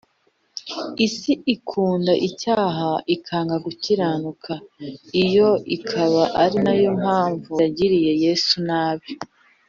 [1.05, 4.53] isi ikunda icyaha ikanga gukiranuka,
[5.23, 9.09] iyo ikaba ari yo mpamvu yagiriye yesu nabi